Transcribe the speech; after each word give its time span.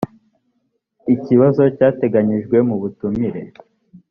kibazo 1.23 1.61
cyateganyijwe 1.75 2.57
mu 2.67 2.75
butumire 2.81 3.41